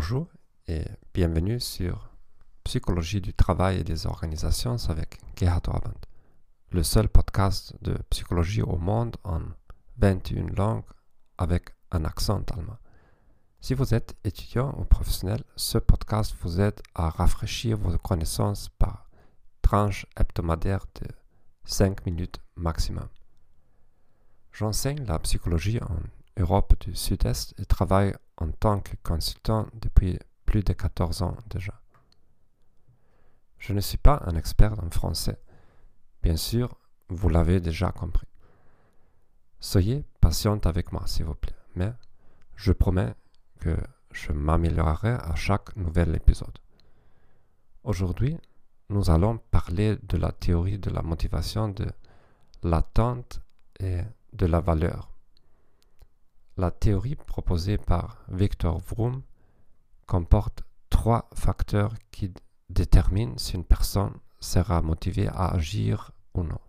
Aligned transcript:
Bonjour 0.00 0.28
et 0.66 0.82
bienvenue 1.12 1.60
sur 1.60 2.08
Psychologie 2.64 3.20
du 3.20 3.34
travail 3.34 3.80
et 3.80 3.84
des 3.84 4.06
organisations 4.06 4.78
avec 4.88 5.18
Gerhard 5.36 5.60
Raband, 5.66 6.00
le 6.70 6.82
seul 6.82 7.06
podcast 7.06 7.74
de 7.82 7.98
psychologie 8.08 8.62
au 8.62 8.78
monde 8.78 9.18
en 9.24 9.42
21 9.98 10.54
langues 10.56 10.84
avec 11.36 11.74
un 11.90 12.06
accent 12.06 12.42
allemand. 12.56 12.78
Si 13.60 13.74
vous 13.74 13.92
êtes 13.92 14.16
étudiant 14.24 14.74
ou 14.78 14.84
professionnel, 14.84 15.44
ce 15.54 15.76
podcast 15.76 16.34
vous 16.40 16.62
aide 16.62 16.80
à 16.94 17.10
rafraîchir 17.10 17.76
vos 17.76 17.98
connaissances 17.98 18.70
par 18.78 19.10
tranche 19.60 20.06
hebdomadaire 20.18 20.86
de 21.02 21.08
5 21.64 22.06
minutes 22.06 22.40
maximum. 22.56 23.08
J'enseigne 24.50 25.04
la 25.04 25.18
psychologie 25.18 25.78
en 25.82 26.40
Europe 26.40 26.72
du 26.80 26.96
Sud-Est 26.96 27.54
et 27.60 27.66
travaille 27.66 28.14
en 28.40 28.50
tant 28.50 28.80
que 28.80 28.96
consultant 29.02 29.68
depuis 29.74 30.18
plus 30.46 30.64
de 30.64 30.72
14 30.72 31.22
ans 31.22 31.36
déjà. 31.48 31.80
Je 33.58 33.72
ne 33.72 33.80
suis 33.80 33.98
pas 33.98 34.22
un 34.26 34.36
expert 34.36 34.72
en 34.82 34.90
français. 34.90 35.38
Bien 36.22 36.36
sûr, 36.36 36.76
vous 37.08 37.28
l'avez 37.28 37.60
déjà 37.60 37.92
compris. 37.92 38.26
Soyez 39.60 40.04
patiente 40.20 40.66
avec 40.66 40.92
moi, 40.92 41.02
s'il 41.06 41.26
vous 41.26 41.34
plaît, 41.34 41.54
mais 41.76 41.92
je 42.56 42.72
promets 42.72 43.14
que 43.58 43.76
je 44.10 44.32
m'améliorerai 44.32 45.10
à 45.10 45.34
chaque 45.34 45.76
nouvel 45.76 46.14
épisode. 46.14 46.58
Aujourd'hui, 47.84 48.38
nous 48.88 49.10
allons 49.10 49.38
parler 49.38 49.96
de 50.02 50.16
la 50.16 50.32
théorie 50.32 50.78
de 50.78 50.90
la 50.90 51.02
motivation 51.02 51.68
de 51.68 51.86
l'attente 52.62 53.40
et 53.78 54.00
de 54.32 54.46
la 54.46 54.60
valeur. 54.60 55.10
La 56.60 56.70
théorie 56.70 57.16
proposée 57.16 57.78
par 57.78 58.22
Victor 58.28 58.80
Vroom 58.80 59.22
comporte 60.04 60.62
trois 60.90 61.30
facteurs 61.32 61.94
qui 62.10 62.34
déterminent 62.68 63.38
si 63.38 63.54
une 63.54 63.64
personne 63.64 64.12
sera 64.40 64.82
motivée 64.82 65.28
à 65.28 65.54
agir 65.54 66.12
ou 66.34 66.42
non. 66.42 66.60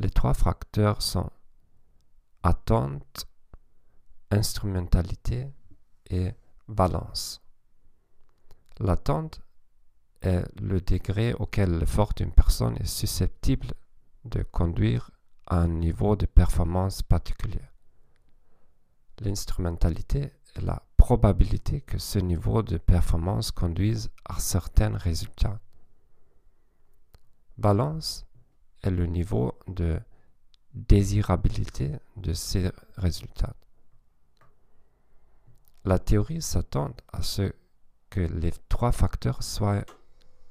Les 0.00 0.10
trois 0.10 0.34
facteurs 0.34 1.02
sont 1.02 1.30
attente, 2.42 3.28
instrumentalité 4.32 5.46
et 6.10 6.32
balance. 6.66 7.40
L'attente 8.80 9.40
est 10.22 10.42
le 10.60 10.80
degré 10.80 11.32
auquel 11.34 11.78
l'effort 11.78 12.12
d'une 12.12 12.32
personne 12.32 12.76
est 12.78 12.86
susceptible 12.86 13.68
de 14.24 14.42
conduire 14.42 15.12
à 15.46 15.60
un 15.60 15.68
niveau 15.68 16.16
de 16.16 16.26
performance 16.26 17.02
particulier. 17.02 17.62
L'instrumentalité 19.20 20.32
est 20.54 20.60
la 20.60 20.82
probabilité 20.96 21.80
que 21.80 21.98
ce 21.98 22.18
niveau 22.18 22.62
de 22.62 22.76
performance 22.76 23.50
conduise 23.50 24.10
à 24.24 24.38
certains 24.38 24.96
résultats. 24.96 25.60
Balance 27.58 28.26
est 28.82 28.90
le 28.90 29.06
niveau 29.06 29.58
de 29.66 29.98
désirabilité 30.74 31.92
de 32.16 32.32
ces 32.34 32.70
résultats. 32.96 33.54
La 35.84 35.98
théorie 35.98 36.42
s'attend 36.42 36.92
à 37.12 37.22
ce 37.22 37.52
que 38.10 38.20
les 38.20 38.52
trois 38.68 38.92
facteurs 38.92 39.42
soient 39.42 39.84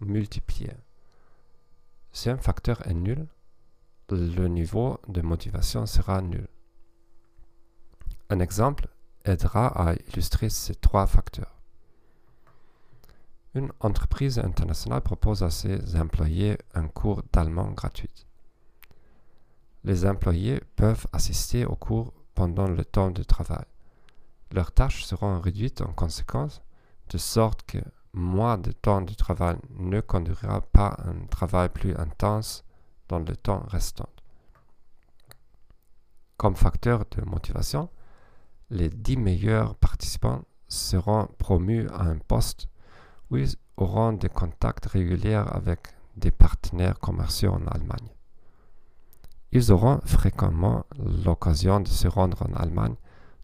multipliés. 0.00 0.76
Si 2.12 2.28
un 2.28 2.36
facteur 2.36 2.86
est 2.86 2.94
nul, 2.94 3.26
le 4.10 4.48
niveau 4.48 5.00
de 5.08 5.20
motivation 5.20 5.86
sera 5.86 6.20
nul. 6.20 6.48
Un 8.32 8.38
exemple 8.38 8.86
aidera 9.24 9.66
à 9.66 9.94
illustrer 9.94 10.50
ces 10.50 10.76
trois 10.76 11.08
facteurs. 11.08 11.58
Une 13.54 13.72
entreprise 13.80 14.38
internationale 14.38 15.00
propose 15.00 15.42
à 15.42 15.50
ses 15.50 15.96
employés 15.96 16.56
un 16.74 16.86
cours 16.86 17.24
d'allemand 17.32 17.72
gratuit. 17.72 18.26
Les 19.82 20.06
employés 20.06 20.62
peuvent 20.76 21.08
assister 21.12 21.64
au 21.64 21.74
cours 21.74 22.12
pendant 22.36 22.68
le 22.68 22.84
temps 22.84 23.10
de 23.10 23.24
travail. 23.24 23.64
Leurs 24.52 24.70
tâches 24.70 25.04
seront 25.04 25.40
réduites 25.40 25.80
en 25.80 25.92
conséquence, 25.92 26.62
de 27.08 27.18
sorte 27.18 27.64
que 27.64 27.78
moins 28.12 28.58
de 28.58 28.70
temps 28.70 29.02
de 29.02 29.14
travail 29.14 29.56
ne 29.70 30.00
conduira 30.00 30.60
pas 30.60 30.88
à 30.88 31.08
un 31.08 31.26
travail 31.26 31.68
plus 31.68 31.96
intense 31.96 32.64
dans 33.08 33.18
le 33.18 33.34
temps 33.34 33.64
restant. 33.66 34.08
Comme 36.36 36.54
facteur 36.54 37.04
de 37.10 37.22
motivation, 37.22 37.90
les 38.70 38.88
dix 38.88 39.16
meilleurs 39.16 39.74
participants 39.74 40.42
seront 40.68 41.26
promus 41.38 41.88
à 41.88 42.02
un 42.02 42.18
poste 42.18 42.68
où 43.30 43.36
ils 43.36 43.56
auront 43.76 44.12
des 44.12 44.28
contacts 44.28 44.86
réguliers 44.86 45.34
avec 45.34 45.88
des 46.16 46.30
partenaires 46.30 46.98
commerciaux 46.98 47.52
en 47.52 47.66
Allemagne. 47.66 48.08
Ils 49.52 49.72
auront 49.72 50.00
fréquemment 50.04 50.84
l'occasion 51.24 51.80
de 51.80 51.88
se 51.88 52.06
rendre 52.06 52.42
en 52.48 52.54
Allemagne 52.54 52.94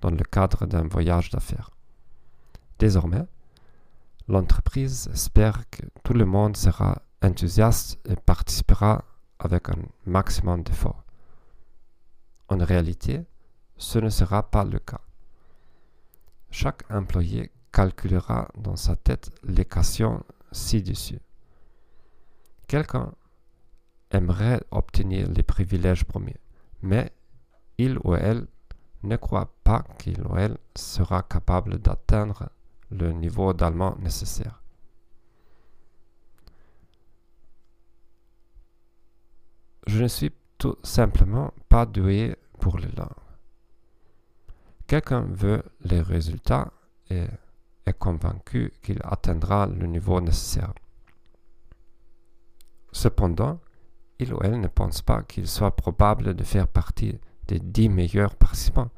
dans 0.00 0.10
le 0.10 0.22
cadre 0.22 0.66
d'un 0.66 0.86
voyage 0.86 1.30
d'affaires. 1.30 1.70
Désormais, 2.78 3.26
l'entreprise 4.28 5.08
espère 5.12 5.68
que 5.70 5.82
tout 6.04 6.14
le 6.14 6.24
monde 6.24 6.56
sera 6.56 7.02
enthousiaste 7.22 7.98
et 8.08 8.14
participera 8.14 9.04
avec 9.40 9.68
un 9.70 9.82
maximum 10.06 10.62
d'efforts. 10.62 11.02
En 12.48 12.58
réalité, 12.58 13.24
ce 13.76 13.98
ne 13.98 14.10
sera 14.10 14.48
pas 14.48 14.64
le 14.64 14.78
cas. 14.78 15.00
Chaque 16.50 16.90
employé 16.90 17.50
calculera 17.72 18.48
dans 18.56 18.76
sa 18.76 18.96
tête 18.96 19.30
l'équation 19.44 20.24
ci-dessus. 20.52 21.20
Quelqu'un 22.66 23.12
aimerait 24.10 24.62
obtenir 24.70 25.28
les 25.30 25.42
privilèges 25.42 26.04
premiers, 26.04 26.40
mais 26.82 27.12
il 27.76 27.98
ou 28.04 28.14
elle 28.14 28.46
ne 29.02 29.16
croit 29.16 29.54
pas 29.62 29.84
qu'il 29.98 30.20
ou 30.22 30.36
elle 30.36 30.58
sera 30.74 31.22
capable 31.22 31.78
d'atteindre 31.78 32.48
le 32.90 33.12
niveau 33.12 33.52
d'allemand 33.52 33.96
nécessaire. 34.00 34.62
Je 39.86 40.02
ne 40.02 40.08
suis 40.08 40.32
tout 40.58 40.76
simplement 40.82 41.52
pas 41.68 41.86
doué 41.86 42.36
pour 42.60 42.78
les 42.78 42.90
langues. 42.90 43.27
Quelqu'un 44.88 45.20
veut 45.20 45.62
les 45.82 46.00
résultats 46.00 46.72
et 47.10 47.26
est 47.84 47.98
convaincu 47.98 48.72
qu'il 48.82 49.00
atteindra 49.04 49.66
le 49.66 49.86
niveau 49.86 50.18
nécessaire. 50.22 50.72
Cependant, 52.90 53.60
il 54.18 54.32
ou 54.32 54.38
elle 54.42 54.58
ne 54.58 54.66
pense 54.66 55.02
pas 55.02 55.22
qu'il 55.22 55.46
soit 55.46 55.76
probable 55.76 56.34
de 56.34 56.42
faire 56.42 56.66
partie 56.66 57.20
des 57.46 57.58
dix 57.58 57.90
meilleurs 57.90 58.34
participants. 58.34 58.90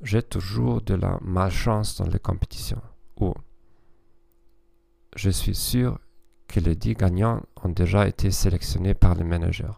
J'ai 0.00 0.22
toujours 0.22 0.80
de 0.80 0.94
la 0.94 1.18
malchance 1.20 1.96
dans 1.96 2.06
les 2.06 2.20
compétitions 2.20 2.82
où 3.16 3.34
je 5.16 5.30
suis 5.30 5.56
sûr 5.56 5.98
que 6.46 6.60
les 6.60 6.76
dix 6.76 6.94
gagnants 6.94 7.42
ont 7.64 7.68
déjà 7.68 8.06
été 8.06 8.30
sélectionnés 8.30 8.94
par 8.94 9.16
les 9.16 9.24
managers. 9.24 9.76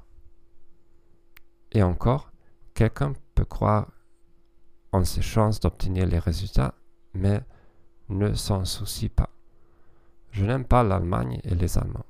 Et 1.72 1.82
encore, 1.82 2.30
quelqu'un 2.74 3.14
peut 3.34 3.46
croire 3.46 3.93
en 4.94 5.04
ses 5.04 5.22
chances 5.22 5.58
d'obtenir 5.58 6.06
les 6.06 6.20
résultats, 6.20 6.74
mais 7.14 7.40
ne 8.08 8.32
s'en 8.34 8.64
soucie 8.64 9.08
pas. 9.08 9.30
Je 10.30 10.44
n'aime 10.44 10.64
pas 10.64 10.84
l'Allemagne 10.84 11.40
et 11.42 11.54
les 11.54 11.78
Allemands. 11.78 12.06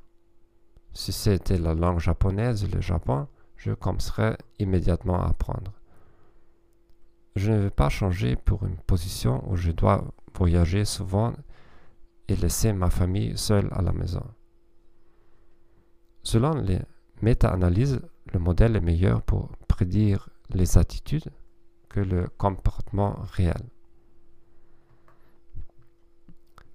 Si 0.93 1.13
c'était 1.13 1.57
la 1.57 1.75
langue 1.75 1.99
japonaise 1.99 2.63
et 2.63 2.69
le 2.69 2.83
Japon, 2.83 3.27
je 3.57 3.73
commencerais 3.73 4.37
immédiatement 4.59 5.23
à 5.23 5.29
apprendre. 5.29 5.73
Je 7.37 7.53
ne 7.53 7.59
veux 7.59 7.71
pas 7.71 7.89
changer 7.89 8.37
pour 8.37 8.65
une 8.67 8.77
position 8.77 9.43
où 9.51 9.57
je 9.57 9.73
dois 9.73 10.05
voyager 10.35 10.85
souvent 10.85 11.33
et 12.29 12.37
laisser 12.37 12.73
ma 12.75 12.91
famille 12.91 13.37
seule 13.39 13.69
à 13.73 13.81
la 13.81 13.93
maison. 13.93 14.25
Selon 16.23 16.55
les 16.55 16.81
méta-analyses, 17.23 18.01
le 18.33 18.39
modèle 18.39 18.77
est 18.77 18.81
meilleur 18.81 19.23
pour 19.23 19.49
prédire 19.69 20.29
les 20.51 20.77
attitudes 20.77 21.31
le 22.01 22.29
comportement 22.39 23.17
réel. 23.33 23.63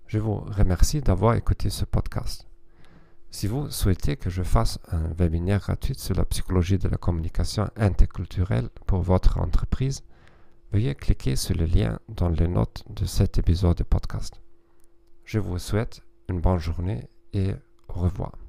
Je 0.08 0.18
vous 0.18 0.36
remercie 0.36 1.02
d'avoir 1.02 1.36
écouté 1.36 1.70
ce 1.70 1.86
podcast. 1.86 2.48
Si 3.32 3.46
vous 3.46 3.70
souhaitez 3.70 4.18
que 4.18 4.32
je 4.32 4.42
fasse 4.42 4.80
un 4.92 5.14
webinaire 5.14 5.60
gratuit 5.60 5.94
sur 5.96 6.16
la 6.16 6.26
psychologie 6.26 6.80
de 6.80 6.90
la 6.90 6.98
communication 6.98 7.70
interculturelle 7.76 8.70
pour 8.88 9.02
votre 9.02 9.40
entreprise, 9.40 10.04
veuillez 10.72 10.96
cliquer 10.96 11.36
sur 11.36 11.56
le 11.56 11.66
lien 11.66 12.00
dans 12.10 12.30
les 12.30 12.48
notes 12.48 12.84
de 12.90 13.06
cet 13.06 13.38
épisode 13.38 13.78
de 13.78 13.84
podcast. 13.84 14.42
Je 15.26 15.38
vous 15.38 15.60
souhaite 15.60 16.02
une 16.28 16.42
bonne 16.42 16.58
journée 16.58 17.08
et 17.34 17.54
au 17.88 18.00
revoir. 18.00 18.49